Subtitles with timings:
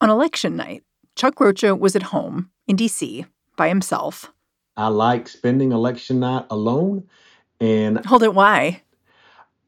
[0.00, 0.82] On election night,
[1.14, 3.26] Chuck Rocha was at home in D.C.
[3.56, 4.32] by himself.
[4.76, 7.08] I like spending election night alone.
[7.60, 8.82] And hold it, why?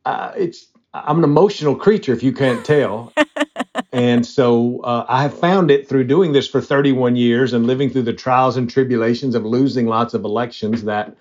[0.06, 3.12] Uh, it's I'm an emotional creature, if you can't tell.
[3.92, 7.90] and so uh, I have found it through doing this for 31 years and living
[7.90, 11.17] through the trials and tribulations of losing lots of elections that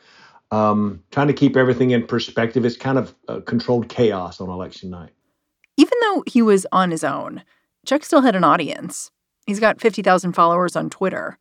[0.51, 4.89] um, trying to keep everything in perspective is kind of uh, controlled chaos on election
[4.89, 5.11] night.
[5.77, 7.43] Even though he was on his own,
[7.85, 9.11] Chuck still had an audience.
[9.47, 11.37] He's got 50,000 followers on Twitter.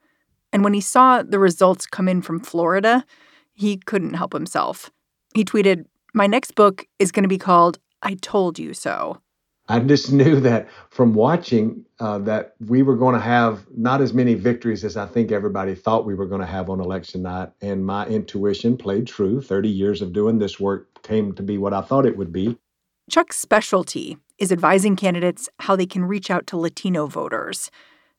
[0.52, 3.04] And when he saw the results come in from Florida,
[3.52, 4.90] he couldn't help himself.
[5.34, 5.84] He tweeted,
[6.14, 9.20] My next book is going to be called I Told You So.
[9.70, 14.12] I just knew that from watching uh, that we were going to have not as
[14.12, 17.50] many victories as I think everybody thought we were going to have on election night.
[17.60, 19.40] And my intuition played true.
[19.40, 22.58] 30 years of doing this work came to be what I thought it would be.
[23.08, 27.70] Chuck's specialty is advising candidates how they can reach out to Latino voters,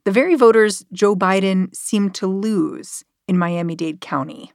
[0.03, 4.51] the very voters Joe Biden seemed to lose in Miami Dade County.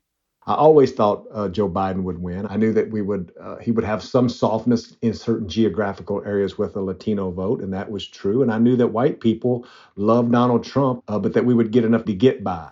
[0.49, 2.47] I always thought uh, Joe Biden would win.
[2.49, 6.57] I knew that we would uh, he would have some softness in certain geographical areas
[6.57, 8.43] with a Latino vote, and that was true.
[8.43, 11.85] And I knew that white people love Donald Trump, uh, but that we would get
[11.85, 12.69] enough to get by.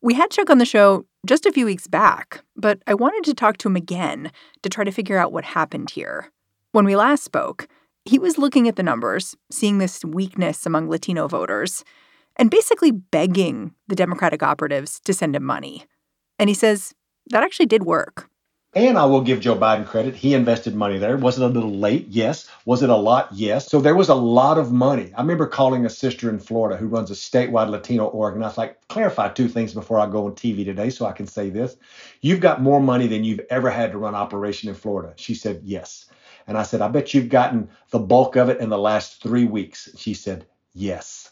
[0.00, 3.34] We had Chuck on the show just a few weeks back, but I wanted to
[3.34, 6.32] talk to him again to try to figure out what happened here.
[6.72, 7.68] When we last spoke,
[8.04, 11.84] he was looking at the numbers, seeing this weakness among Latino voters,
[12.34, 15.84] and basically begging the Democratic operatives to send him money.
[16.40, 16.92] And he says
[17.30, 18.28] that actually did work.
[18.74, 20.14] And I will give Joe Biden credit.
[20.14, 21.18] He invested money there.
[21.18, 22.06] Was it a little late?
[22.08, 22.48] Yes.
[22.64, 23.28] Was it a lot?
[23.30, 23.68] Yes.
[23.70, 25.12] So there was a lot of money.
[25.14, 28.48] I remember calling a sister in Florida who runs a statewide Latino org, and I
[28.48, 31.50] was like, clarify two things before I go on TV today so I can say
[31.50, 31.76] this.
[32.22, 35.12] You've got more money than you've ever had to run operation in Florida.
[35.16, 36.06] She said, yes.
[36.46, 39.44] And I said, I bet you've gotten the bulk of it in the last three
[39.44, 39.90] weeks.
[39.98, 41.30] She said, yes.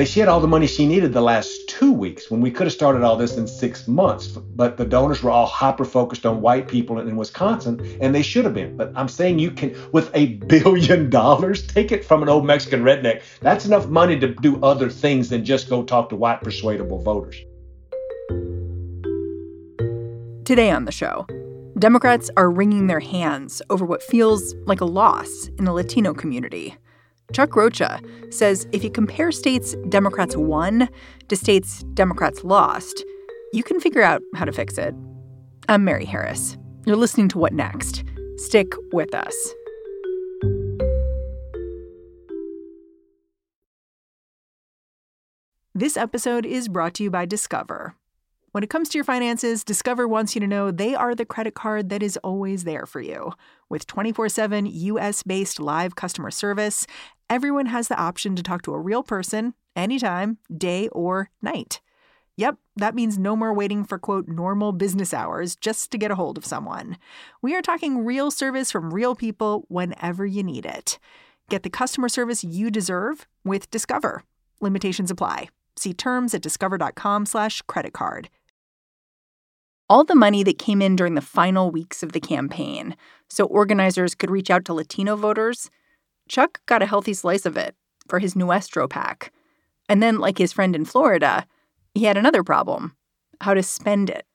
[0.00, 2.66] They she had all the money she needed the last two weeks when we could
[2.66, 4.28] have started all this in six months.
[4.28, 8.46] But the donors were all hyper focused on white people in Wisconsin, and they should
[8.46, 8.78] have been.
[8.78, 12.82] But I'm saying you can, with a billion dollars, take it from an old Mexican
[12.82, 13.20] redneck.
[13.42, 17.36] That's enough money to do other things than just go talk to white persuadable voters.
[20.46, 21.26] Today on the show,
[21.78, 26.78] Democrats are wringing their hands over what feels like a loss in the Latino community.
[27.32, 30.88] Chuck Rocha says if you compare states Democrats won
[31.28, 33.04] to states Democrats lost,
[33.52, 34.94] you can figure out how to fix it.
[35.68, 36.56] I'm Mary Harris.
[36.86, 38.04] You're listening to What Next?
[38.36, 39.54] Stick with us.
[45.74, 47.94] This episode is brought to you by Discover.
[48.52, 51.54] When it comes to your finances, Discover wants you to know they are the credit
[51.54, 53.32] card that is always there for you.
[53.68, 56.86] With 24 7 US based live customer service,
[57.30, 61.80] everyone has the option to talk to a real person anytime, day or night.
[62.36, 66.16] Yep, that means no more waiting for quote normal business hours just to get a
[66.16, 66.98] hold of someone.
[67.40, 70.98] We are talking real service from real people whenever you need it.
[71.48, 74.24] Get the customer service you deserve with Discover.
[74.60, 75.48] Limitations apply.
[75.76, 78.28] See terms at discover.com/slash credit card
[79.90, 82.94] all the money that came in during the final weeks of the campaign
[83.28, 85.68] so organizers could reach out to Latino voters,
[86.30, 87.74] Chuck got a healthy slice of it
[88.08, 89.32] for his Nuestro PAC.
[89.88, 91.44] And then, like his friend in Florida,
[91.92, 92.96] he had another problem
[93.40, 94.26] how to spend it.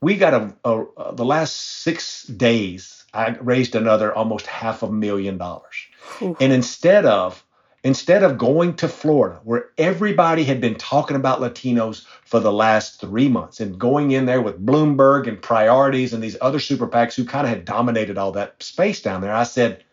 [0.00, 4.92] We got a, a, a the last six days, I raised another almost half a
[4.92, 5.74] million dollars.
[6.20, 7.44] And instead of
[7.82, 13.00] instead of going to Florida, where everybody had been talking about Latinos for the last
[13.00, 17.14] three months and going in there with Bloomberg and priorities and these other super PACs
[17.14, 19.84] who kind of had dominated all that space down there, I said,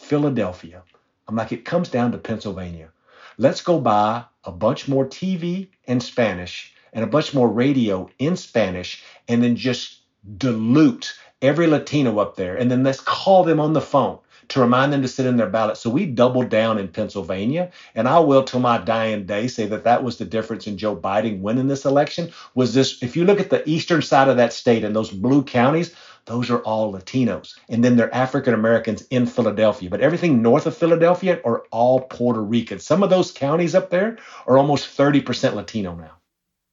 [0.00, 0.82] Philadelphia.
[1.28, 2.90] I'm like, it comes down to Pennsylvania.
[3.38, 8.36] Let's go buy a bunch more TV in Spanish and a bunch more radio in
[8.36, 10.00] Spanish and then just
[10.38, 12.56] dilute every Latino up there.
[12.56, 15.48] And then let's call them on the phone to remind them to sit in their
[15.48, 15.76] ballot.
[15.76, 19.84] So we doubled down in Pennsylvania, and I will till my dying day say that
[19.84, 22.32] that was the difference in Joe Biden winning this election.
[22.56, 23.00] Was this?
[23.00, 25.94] If you look at the eastern side of that state and those blue counties,
[26.30, 29.90] those are all Latinos, and then they're African Americans in Philadelphia.
[29.90, 32.84] But everything north of Philadelphia are all Puerto Ricans.
[32.84, 34.16] Some of those counties up there
[34.46, 36.12] are almost 30% Latino now.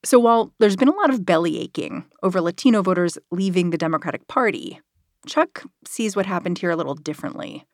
[0.05, 4.27] So while there's been a lot of belly aching over Latino voters leaving the Democratic
[4.27, 4.79] Party,
[5.25, 7.65] Chuck sees what happened here a little differently.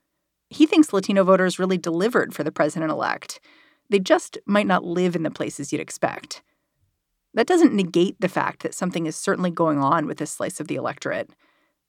[0.50, 3.41] He thinks Latino voters really delivered for the president elect.
[3.89, 6.41] They just might not live in the places you'd expect.
[7.33, 10.68] that doesn't negate the fact that something is certainly going on with this slice of
[10.68, 11.29] the electorate.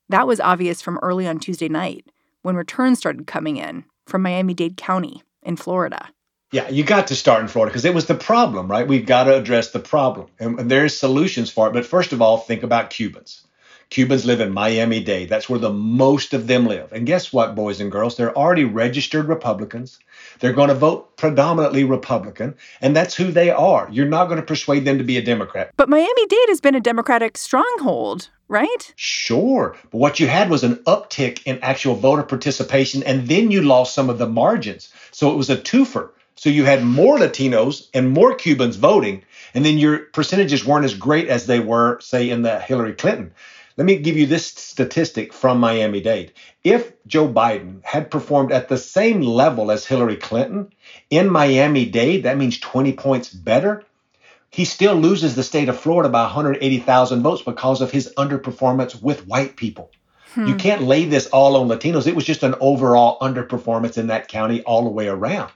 [0.09, 2.07] That was obvious from early on Tuesday night
[2.43, 6.11] when returns started coming in from Miami Dade County in Florida.
[6.53, 8.87] Yeah, you got to start in Florida because it was the problem, right?
[8.87, 10.29] We've got to address the problem.
[10.39, 11.73] And, and there's solutions for it.
[11.73, 13.45] But first of all, think about Cubans.
[13.95, 15.29] Cubans live in Miami Dade.
[15.29, 16.93] That's where the most of them live.
[16.93, 18.17] And guess what, boys and girls?
[18.17, 20.01] They're already registered Republicans.
[20.41, 23.89] They're going to vote predominantly Republican, and that's who they are.
[23.93, 25.71] You're not going to persuade them to be a Democrat.
[25.77, 28.93] But Miami Dade has been a Democratic stronghold, right?
[28.97, 29.77] Sure.
[29.93, 33.95] But what you had was an uptick in actual voter participation, and then you lost
[33.95, 34.93] some of the margins.
[35.13, 36.11] So it was a twofer.
[36.35, 39.23] So you had more Latinos and more Cubans voting,
[39.55, 43.33] and then your percentages weren't as great as they were, say, in the Hillary Clinton.
[43.77, 46.33] Let me give you this statistic from Miami Dade.
[46.63, 50.73] If Joe Biden had performed at the same level as Hillary Clinton
[51.11, 53.83] in Miami Dade, that means 20 points better.
[54.51, 59.27] He still loses the state of Florida by 180,000 votes because of his underperformance with
[59.27, 59.91] white people.
[60.35, 60.47] Hmm.
[60.47, 62.07] You can't lay this all on Latinos.
[62.07, 65.51] It was just an overall underperformance in that county all the way around.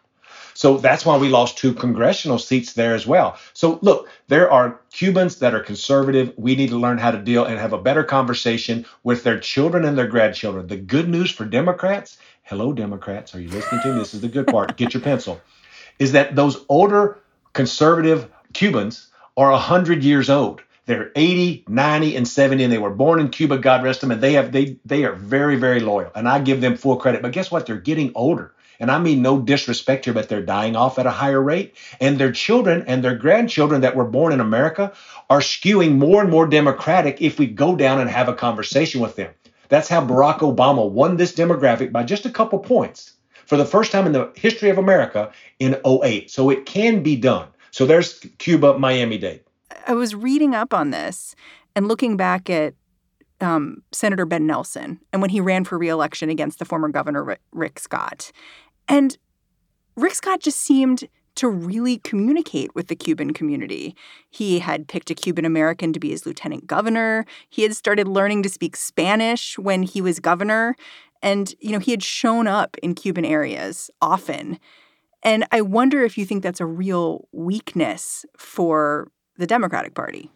[0.58, 3.38] So that's why we lost two congressional seats there as well.
[3.52, 6.34] So look, there are Cubans that are conservative.
[6.36, 9.84] We need to learn how to deal and have a better conversation with their children
[9.84, 10.66] and their grandchildren.
[10.66, 14.00] The good news for Democrats, hello, Democrats, are you listening to me?
[14.00, 14.76] This is the good part.
[14.76, 15.40] Get your pencil.
[16.00, 17.20] Is that those older
[17.52, 20.62] conservative Cubans are 100 years old.
[20.86, 24.20] They're 80, 90, and 70, and they were born in Cuba, God rest them, and
[24.20, 26.10] they have they they are very, very loyal.
[26.16, 27.22] And I give them full credit.
[27.22, 27.66] But guess what?
[27.66, 28.54] They're getting older.
[28.80, 31.74] And I mean no disrespect here, but they're dying off at a higher rate.
[32.00, 34.92] And their children and their grandchildren that were born in America
[35.28, 39.16] are skewing more and more Democratic if we go down and have a conversation with
[39.16, 39.32] them.
[39.68, 43.14] That's how Barack Obama won this demographic by just a couple points
[43.46, 46.30] for the first time in the history of America in 08.
[46.30, 47.48] So it can be done.
[47.70, 49.42] So there's Cuba, Miami Dade.
[49.86, 51.34] I was reading up on this
[51.74, 52.74] and looking back at
[53.40, 57.78] um, Senator Ben Nelson and when he ran for reelection against the former governor Rick
[57.78, 58.32] Scott.
[58.88, 59.16] And
[59.96, 63.94] Rick Scott just seemed to really communicate with the Cuban community.
[64.28, 67.24] He had picked a Cuban American to be his lieutenant governor.
[67.48, 70.74] He had started learning to speak Spanish when he was governor.
[71.22, 74.58] And, you know, he had shown up in Cuban areas often.
[75.22, 80.30] And I wonder if you think that's a real weakness for the Democratic Party.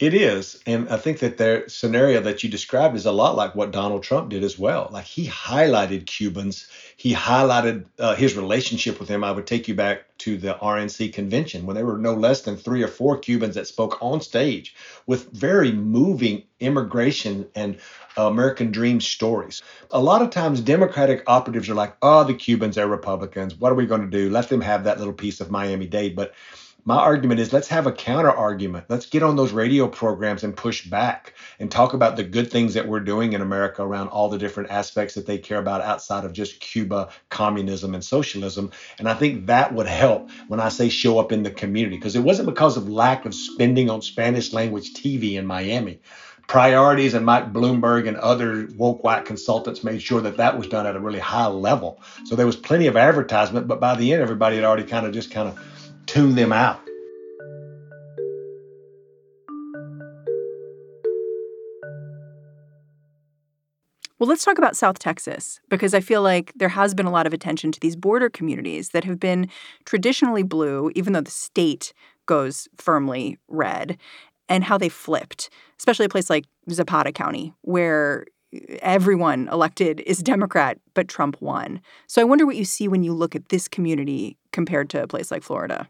[0.00, 0.62] It is.
[0.64, 4.04] And I think that the scenario that you described is a lot like what Donald
[4.04, 4.88] Trump did as well.
[4.92, 9.24] Like he highlighted Cubans, he highlighted uh, his relationship with them.
[9.24, 12.56] I would take you back to the RNC convention when there were no less than
[12.56, 17.78] three or four Cubans that spoke on stage with very moving immigration and
[18.16, 19.62] American dream stories.
[19.90, 23.56] A lot of times, Democratic operatives are like, oh, the Cubans are Republicans.
[23.56, 24.30] What are we going to do?
[24.30, 26.14] Let them have that little piece of Miami Dade.
[26.14, 26.34] But
[26.88, 28.86] my argument is let's have a counter argument.
[28.88, 32.72] Let's get on those radio programs and push back and talk about the good things
[32.72, 36.24] that we're doing in America around all the different aspects that they care about outside
[36.24, 38.70] of just Cuba, communism, and socialism.
[38.98, 42.16] And I think that would help when I say show up in the community because
[42.16, 46.00] it wasn't because of lack of spending on Spanish language TV in Miami
[46.46, 50.86] priorities and Mike Bloomberg and other woke white consultants made sure that that was done
[50.86, 52.00] at a really high level.
[52.24, 55.12] So there was plenty of advertisement, but by the end, everybody had already kind of
[55.12, 55.58] just kind of
[56.08, 56.80] tune them out.
[64.18, 67.28] Well, let's talk about South Texas because I feel like there has been a lot
[67.28, 69.48] of attention to these border communities that have been
[69.84, 71.92] traditionally blue, even though the state
[72.26, 73.96] goes firmly red,
[74.48, 78.26] and how they flipped, especially a place like Zapata County, where
[78.80, 81.80] everyone elected is Democrat, but Trump won.
[82.08, 85.06] So I wonder what you see when you look at this community compared to a
[85.06, 85.86] place like Florida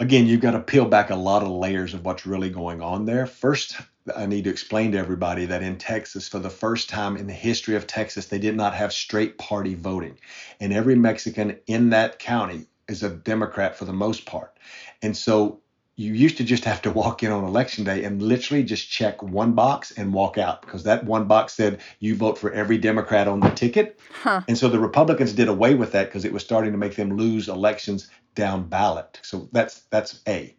[0.00, 3.04] again, you've got to peel back a lot of layers of what's really going on
[3.04, 3.26] there.
[3.26, 3.76] First,
[4.14, 7.32] I need to explain to everybody that in Texas, for the first time in the
[7.32, 10.18] history of Texas, they did not have straight party voting.
[10.60, 14.58] And every Mexican in that county is a Democrat for the most part.
[15.02, 15.60] And so
[15.98, 19.20] you used to just have to walk in on election day and literally just check
[19.20, 23.26] one box and walk out because that one box said you vote for every Democrat
[23.26, 23.98] on the ticket.
[24.22, 24.42] Huh.
[24.46, 27.16] And so the Republicans did away with that because it was starting to make them
[27.16, 29.18] lose elections down ballot.
[29.22, 30.54] So that's that's A.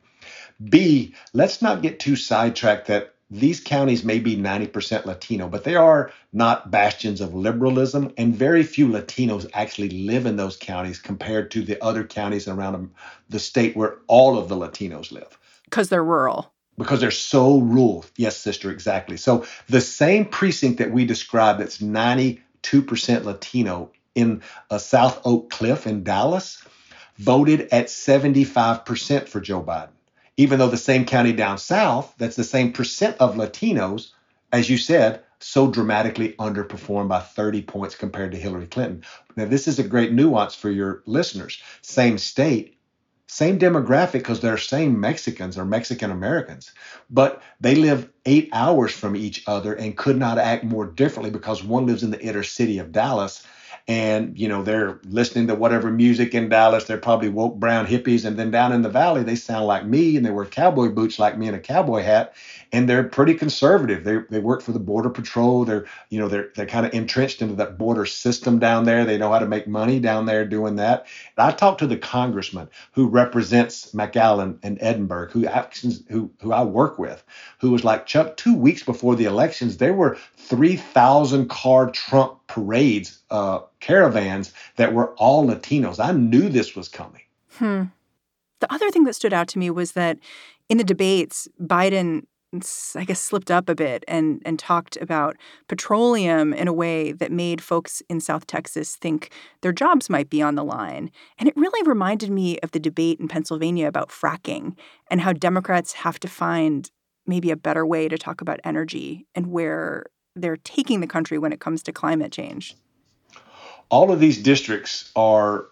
[0.61, 5.75] B, let's not get too sidetracked that these counties may be 90% Latino, but they
[5.75, 11.51] are not bastions of liberalism, and very few Latinos actually live in those counties compared
[11.51, 12.89] to the other counties around
[13.29, 15.37] the state where all of the Latinos live.
[15.65, 16.51] Because they're rural.
[16.77, 18.05] Because they're so rural.
[18.15, 19.17] Yes, sister, exactly.
[19.17, 22.39] So the same precinct that we described that's 92%
[23.25, 26.63] Latino in a South Oak Cliff in Dallas
[27.17, 29.89] voted at 75% for Joe Biden
[30.39, 34.11] even though the same county down south, that's the same percent of Latinos,
[34.53, 39.03] as you said, so dramatically underperformed by 30 points compared to Hillary Clinton.
[39.35, 41.61] Now, this is a great nuance for your listeners.
[41.81, 42.77] Same state,
[43.27, 46.71] same demographic because they're same Mexicans or Mexican Americans,
[47.09, 51.61] but they live eight hours from each other and could not act more differently because
[51.61, 53.45] one lives in the inner city of Dallas
[53.89, 56.83] and you know they're listening to whatever music in Dallas.
[56.83, 60.15] They're probably woke brown hippies, and then down in the valley they sound like me,
[60.15, 62.35] and they wear cowboy boots like me and a cowboy hat,
[62.71, 64.03] and they're pretty conservative.
[64.03, 65.65] They they work for the border patrol.
[65.65, 69.05] They're you know they're they're kind of entrenched into that border system down there.
[69.05, 71.07] They know how to make money down there doing that.
[71.35, 76.53] And I talked to the congressman who represents McAllen and Edinburg, who actions who who
[76.53, 77.23] I work with,
[77.59, 78.37] who was like Chuck.
[78.37, 84.93] Two weeks before the elections, there were three thousand car Trump parades, uh, caravans that
[84.93, 86.03] were all Latinos.
[86.03, 87.21] I knew this was coming.
[87.51, 87.83] Hmm.
[88.59, 90.17] The other thing that stood out to me was that
[90.67, 92.23] in the debates, Biden,
[92.95, 95.37] I guess, slipped up a bit and and talked about
[95.67, 100.41] petroleum in a way that made folks in South Texas think their jobs might be
[100.41, 101.11] on the line.
[101.37, 104.75] And it really reminded me of the debate in Pennsylvania about fracking
[105.11, 106.89] and how Democrats have to find
[107.27, 111.53] maybe a better way to talk about energy and where they're taking the country when
[111.53, 112.75] it comes to climate change?
[113.89, 115.65] All of these districts are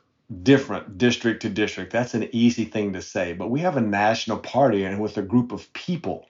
[0.43, 1.93] different district to district.
[1.93, 5.21] That's an easy thing to say, but we have a national party and with a
[5.21, 6.27] group of people.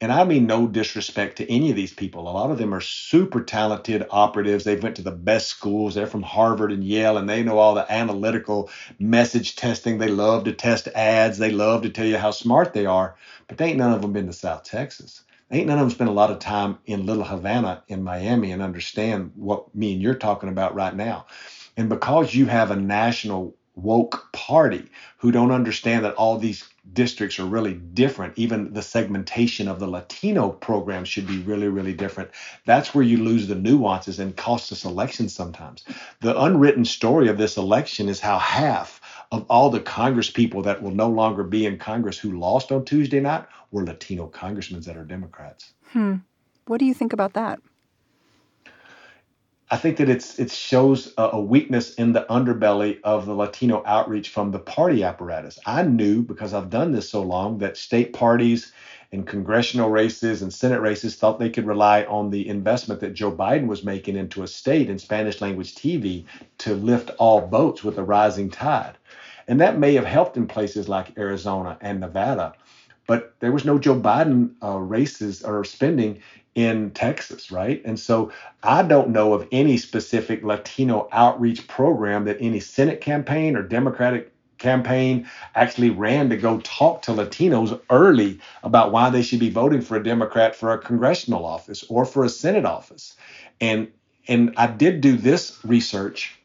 [0.00, 2.28] And I mean no disrespect to any of these people.
[2.28, 4.64] A lot of them are super talented operatives.
[4.64, 5.94] They've went to the best schools.
[5.94, 8.68] They're from Harvard and Yale and they know all the analytical
[8.98, 9.96] message testing.
[9.96, 11.38] They love to test ads.
[11.38, 13.16] They love to tell you how smart they are,
[13.48, 16.10] but they ain't none of them been to South Texas ain't none of them spend
[16.10, 20.14] a lot of time in Little Havana in Miami and understand what me and you're
[20.14, 21.26] talking about right now.
[21.76, 24.86] And because you have a national woke party
[25.18, 29.86] who don't understand that all these districts are really different, even the segmentation of the
[29.86, 32.30] Latino program should be really, really different.
[32.64, 35.84] That's where you lose the nuances and cost us elections sometimes.
[36.20, 39.00] The unwritten story of this election is how half
[39.32, 42.84] of all the Congress people that will no longer be in Congress who lost on
[42.84, 45.72] Tuesday night were Latino congressmen that are Democrats.
[45.88, 46.16] Hmm.
[46.66, 47.60] What do you think about that?
[49.68, 54.28] I think that it's it shows a, weakness in the underbelly of the Latino outreach
[54.28, 55.58] from the party apparatus.
[55.66, 58.72] I knew because I've done this so long that state parties
[59.10, 63.32] and congressional races and Senate races thought they could rely on the investment that Joe
[63.32, 66.26] Biden was making into a state in Spanish language TV
[66.58, 68.96] to lift all boats with a rising tide.
[69.48, 72.54] And that may have helped in places like Arizona and Nevada,
[73.06, 76.20] but there was no Joe Biden uh, races or spending
[76.56, 77.82] in Texas, right?
[77.84, 83.56] And so I don't know of any specific Latino outreach program that any Senate campaign
[83.56, 89.38] or Democratic campaign actually ran to go talk to Latinos early about why they should
[89.38, 93.16] be voting for a Democrat for a congressional office or for a Senate office.
[93.60, 93.88] And
[94.28, 96.35] and I did do this research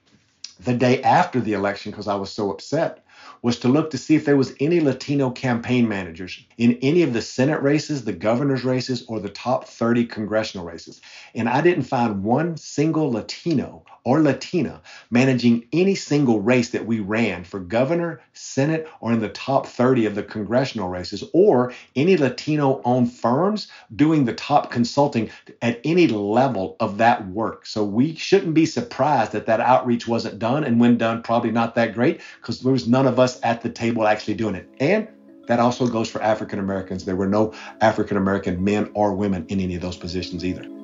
[0.64, 3.04] the day after the election because I was so upset
[3.42, 7.14] was to look to see if there was any Latino campaign managers in any of
[7.14, 11.02] the Senate races, the governor's races, or the top 30 congressional races.
[11.36, 17.00] And I didn't find one single Latino or Latina managing any single race that we
[17.00, 22.18] ran for governor, Senate, or in the top 30 of the congressional races, or any
[22.18, 25.30] Latino owned firms doing the top consulting
[25.62, 27.66] at any level of that work.
[27.66, 30.64] So we shouldn't be surprised that that outreach wasn't done.
[30.64, 33.70] And when done, probably not that great because there was none of us at the
[33.70, 34.68] table actually doing it.
[34.80, 35.08] And
[35.48, 37.06] that also goes for African Americans.
[37.06, 40.81] There were no African American men or women in any of those positions either.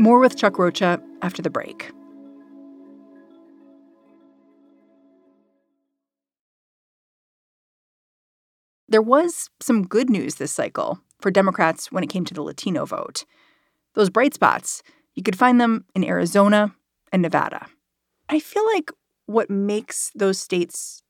[0.00, 1.90] More with Chuck Rocha after the break.
[8.88, 12.86] There was some good news this cycle for Democrats when it came to the Latino
[12.86, 13.24] vote.
[13.94, 14.84] Those bright spots,
[15.16, 16.74] you could find them in Arizona
[17.12, 17.66] and Nevada.
[18.28, 18.92] I feel like
[19.26, 21.02] what makes those states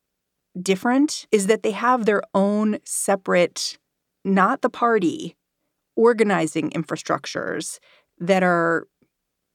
[0.60, 3.78] different is that they have their own separate,
[4.24, 5.36] not the party,
[5.94, 7.78] organizing infrastructures
[8.20, 8.86] that are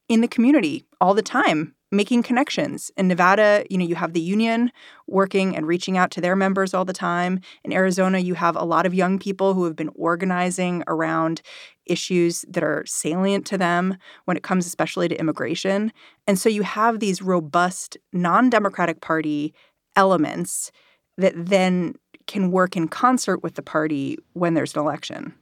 [0.09, 2.91] in the community all the time making connections.
[2.97, 4.71] In Nevada, you know, you have the union
[5.07, 7.39] working and reaching out to their members all the time.
[7.63, 11.41] In Arizona, you have a lot of young people who have been organizing around
[11.85, 15.93] issues that are salient to them when it comes especially to immigration.
[16.27, 19.53] And so you have these robust non-democratic party
[19.95, 20.71] elements
[21.17, 21.93] that then
[22.25, 25.35] can work in concert with the party when there's an election.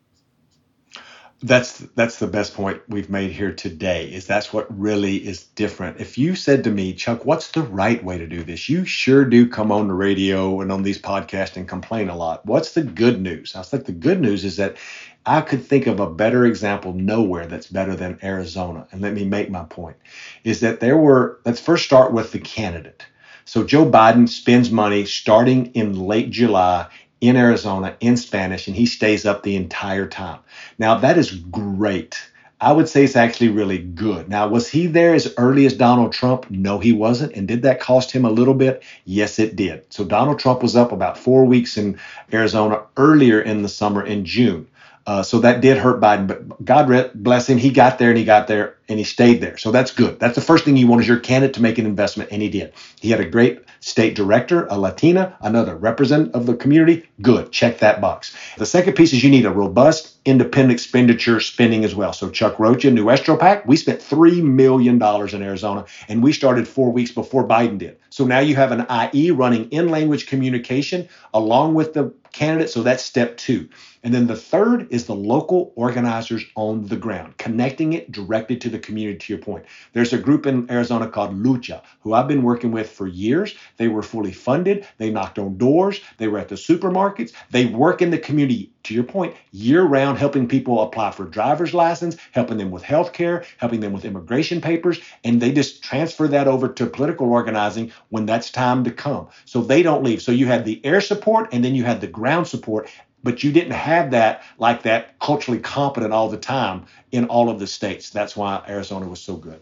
[1.43, 5.99] That's that's the best point we've made here today is that's what really is different.
[5.99, 8.69] If you said to me chuck what's the right way to do this?
[8.69, 12.45] You sure do come on the radio and on these podcasts and complain a lot.
[12.45, 13.55] What's the good news?
[13.55, 14.77] I was like the good news is that
[15.23, 18.87] i could think of a better example nowhere that's better than arizona.
[18.91, 19.97] And let me make my point
[20.43, 23.05] is that there were let's first start with the candidate.
[23.45, 26.87] So Joe Biden spends money starting in late July
[27.21, 30.39] in Arizona in Spanish, and he stays up the entire time.
[30.77, 32.19] Now, that is great.
[32.59, 34.29] I would say it's actually really good.
[34.29, 36.49] Now, was he there as early as Donald Trump?
[36.51, 37.33] No, he wasn't.
[37.33, 38.83] And did that cost him a little bit?
[39.05, 39.91] Yes, it did.
[39.91, 41.99] So Donald Trump was up about four weeks in
[42.31, 44.67] Arizona earlier in the summer in June.
[45.07, 47.57] Uh, so that did hurt Biden, but God bless him.
[47.57, 49.57] He got there and he got there and he stayed there.
[49.57, 50.19] So that's good.
[50.19, 52.49] That's the first thing you want is your candidate to make an investment, and he
[52.49, 52.73] did.
[52.99, 57.07] He had a great state director, a Latina, another representative of the community.
[57.21, 57.51] Good.
[57.51, 58.35] Check that box.
[58.57, 62.11] The second piece is you need a robust, independent expenditure spending as well.
[62.11, 66.91] So Chuck Rocha, Nuestro PAC, we spent $3 million in Arizona, and we started four
[66.91, 67.97] weeks before Biden did.
[68.09, 72.69] So now you have an IE running in language communication along with the candidate.
[72.69, 73.69] So that's step two.
[74.03, 78.69] And then the third is the local organizers on the ground, connecting it directly to
[78.69, 79.65] the community, to your point.
[79.93, 83.55] There's a group in Arizona called Lucha, who I've been working with for years.
[83.77, 88.01] They were fully funded, they knocked on doors, they were at the supermarkets, they work
[88.01, 92.57] in the community, to your point, year round, helping people apply for driver's license, helping
[92.57, 96.67] them with health care, helping them with immigration papers, and they just transfer that over
[96.67, 99.27] to political organizing when that's time to come.
[99.45, 100.21] So they don't leave.
[100.21, 102.89] So you had the air support and then you had the ground support
[103.23, 107.59] but you didn't have that like that culturally competent all the time in all of
[107.59, 108.09] the states.
[108.09, 109.59] That's why Arizona was so good.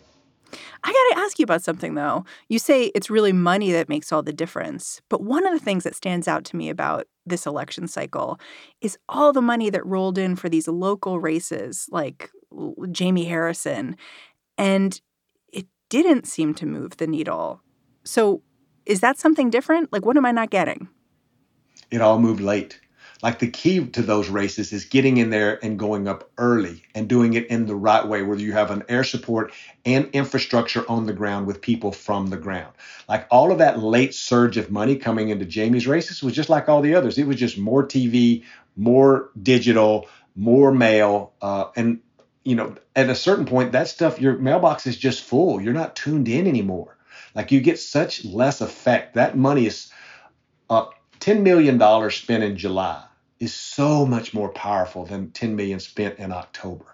[0.84, 2.26] I got to ask you about something though.
[2.48, 5.02] You say it's really money that makes all the difference.
[5.10, 8.40] But one of the things that stands out to me about this election cycle
[8.82, 12.32] is all the money that rolled in for these local races like
[12.92, 13.96] Jamie Harrison.
[14.58, 15.00] And
[15.52, 17.62] it didn't seem to move the needle.
[18.04, 18.42] So
[18.86, 19.92] is that something different?
[19.92, 20.88] Like, what am I not getting?
[21.92, 22.80] It all moved late
[23.22, 27.10] like the key to those races is getting in there and going up early and
[27.10, 29.52] doing it in the right way whether you have an air support
[29.86, 32.74] and infrastructure on the ground with people from the ground.
[33.10, 36.70] Like all of that late surge of money coming into jamie's races was just like
[36.70, 37.18] all the others.
[37.18, 38.44] It was just more tv
[38.76, 42.00] more digital more mail uh, and
[42.46, 45.60] you know at a certain point that stuff your mailbox is just full.
[45.60, 46.98] You're not tuned in anymore.
[47.36, 49.16] Like you get such less effect.
[49.16, 49.92] That money is
[50.70, 50.86] uh,
[51.20, 53.04] $10 million spent in july
[53.40, 56.86] is so much more powerful than 10 million spent in October.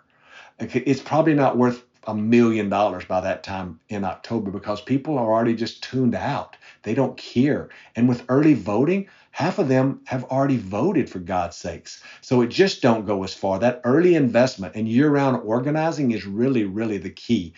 [0.59, 5.31] It's probably not worth a million dollars by that time in October because people are
[5.31, 6.55] already just tuned out.
[6.83, 7.69] They don't care.
[7.95, 12.01] And with early voting, half of them have already voted for God's sakes.
[12.21, 13.59] So it just don't go as far.
[13.59, 17.53] That early investment and year-round organizing is really, really the key.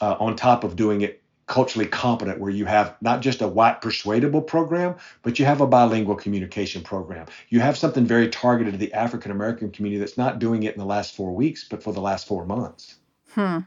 [0.00, 3.80] Uh, on top of doing it culturally competent where you have not just a white
[3.80, 7.26] persuadable program but you have a bilingual communication program.
[7.48, 10.78] You have something very targeted to the african american community that's not doing it in
[10.78, 12.96] the last four weeks but for the last four months.
[13.32, 13.60] Hmm.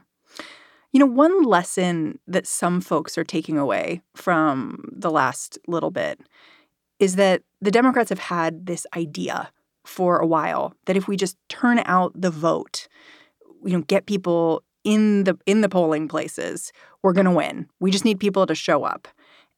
[0.92, 6.20] You know one lesson that some folks are taking away from the last little bit
[6.98, 9.50] is that the democrats have had this idea
[9.84, 12.86] for a while that if we just turn out the vote
[13.64, 17.68] you know get people in the in the polling places, we're going to win.
[17.80, 19.08] We just need people to show up.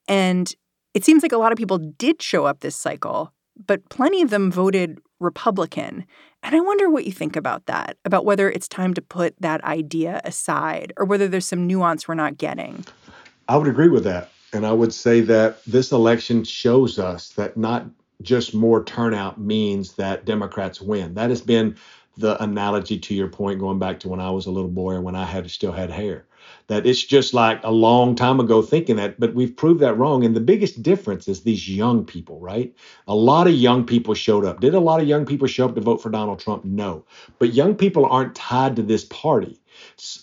[0.08, 0.52] And
[0.94, 3.32] it seems like a lot of people did show up this cycle,
[3.66, 6.04] but plenty of them voted Republican.
[6.42, 9.64] And I wonder what you think about that, about whether it's time to put that
[9.64, 12.84] idea aside or whether there's some nuance we're not getting.
[13.48, 14.30] I would agree with that.
[14.52, 17.86] And I would say that this election shows us that not
[18.22, 21.14] just more turnout means that Democrats win.
[21.14, 21.76] That has been
[22.16, 25.04] the analogy to your point going back to when I was a little boy and
[25.04, 26.26] when I had still had hair.
[26.66, 30.24] That it's just like a long time ago thinking that, but we've proved that wrong.
[30.24, 32.74] And the biggest difference is these young people, right?
[33.08, 34.60] A lot of young people showed up.
[34.60, 36.64] Did a lot of young people show up to vote for Donald Trump?
[36.64, 37.04] No.
[37.38, 39.60] But young people aren't tied to this party.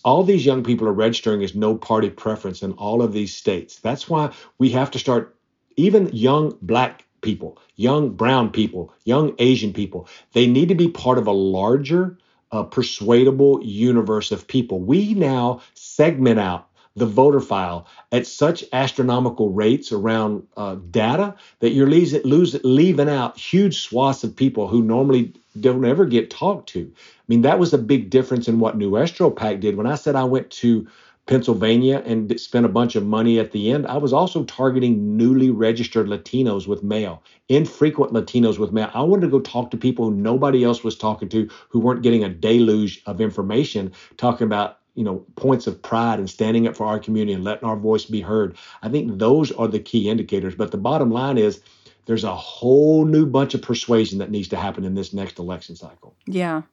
[0.05, 3.79] All these young people are registering as no party preference in all of these states.
[3.79, 5.35] That's why we have to start,
[5.75, 10.07] even young black people, young brown people, young Asian people.
[10.33, 12.17] They need to be part of a larger,
[12.51, 14.79] uh, persuadable universe of people.
[14.79, 21.71] We now segment out the voter file at such astronomical rates around uh, data that
[21.71, 26.91] you're lose, leaving out huge swaths of people who normally don't ever get talked to.
[26.93, 29.77] I mean, that was a big difference in what Nuestro PAC did.
[29.77, 30.87] When I said I went to
[31.31, 35.49] Pennsylvania and spent a bunch of money at the end, I was also targeting newly
[35.49, 38.91] registered Latinos with mail, infrequent Latinos with mail.
[38.93, 42.03] I wanted to go talk to people who nobody else was talking to, who weren't
[42.03, 46.75] getting a deluge of information, talking about you know points of pride and standing up
[46.75, 48.57] for our community and letting our voice be heard.
[48.81, 50.55] I think those are the key indicators.
[50.55, 51.61] But the bottom line is
[52.07, 55.77] there's a whole new bunch of persuasion that needs to happen in this next election
[55.77, 56.13] cycle.
[56.25, 56.63] Yeah.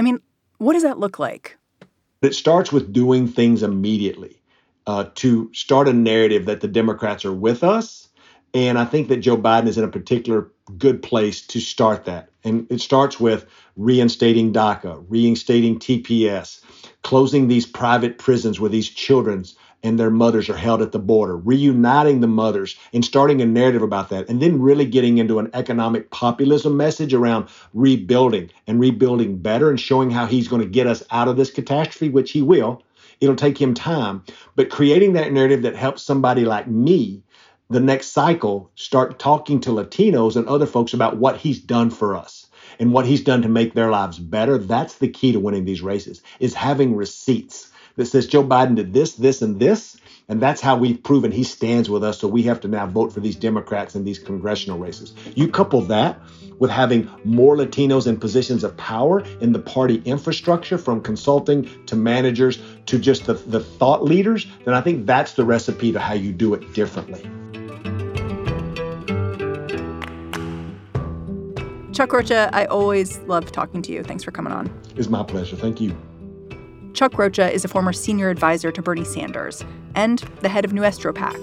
[0.00, 0.18] I mean,
[0.58, 1.59] what does that look like?
[2.22, 4.42] It starts with doing things immediately
[4.86, 8.08] uh, to start a narrative that the Democrats are with us.
[8.52, 12.30] And I think that Joe Biden is in a particular good place to start that.
[12.44, 16.60] And it starts with reinstating DACA, reinstating TPS,
[17.02, 21.36] closing these private prisons where these children's and their mothers are held at the border,
[21.36, 25.50] reuniting the mothers and starting a narrative about that, and then really getting into an
[25.54, 30.86] economic populism message around rebuilding and rebuilding better and showing how he's going to get
[30.86, 32.82] us out of this catastrophe, which he will.
[33.20, 34.24] It'll take him time,
[34.56, 37.22] but creating that narrative that helps somebody like me
[37.70, 42.16] the next cycle start talking to Latinos and other folks about what he's done for
[42.16, 42.48] us
[42.80, 44.58] and what he's done to make their lives better.
[44.58, 48.92] That's the key to winning these races is having receipts that says Joe Biden did
[48.92, 49.98] this, this, and this.
[50.28, 52.20] And that's how we've proven he stands with us.
[52.20, 55.12] So we have to now vote for these Democrats in these congressional races.
[55.34, 56.20] You couple that
[56.60, 61.96] with having more Latinos in positions of power in the party infrastructure, from consulting to
[61.96, 66.14] managers to just the, the thought leaders, then I think that's the recipe to how
[66.14, 67.28] you do it differently.
[71.92, 74.02] Chuck Rocha, I always love talking to you.
[74.04, 74.72] Thanks for coming on.
[74.96, 75.56] It's my pleasure.
[75.56, 75.96] Thank you.
[76.94, 81.12] Chuck Rocha is a former senior advisor to Bernie Sanders and the head of Nuestro
[81.12, 81.36] PAC.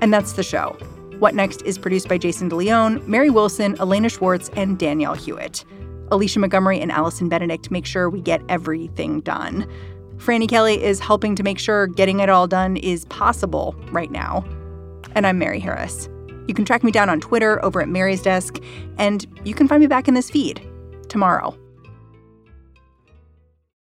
[0.00, 0.76] And that's the show.
[1.18, 5.64] What Next is produced by Jason DeLeon, Mary Wilson, Elena Schwartz, and Danielle Hewitt.
[6.10, 9.70] Alicia Montgomery and Allison Benedict make sure we get everything done.
[10.16, 14.44] Franny Kelly is helping to make sure getting it all done is possible right now.
[15.14, 16.08] And I'm Mary Harris.
[16.48, 18.58] You can track me down on Twitter over at Mary's Desk,
[18.98, 20.60] and you can find me back in this feed
[21.08, 21.56] tomorrow.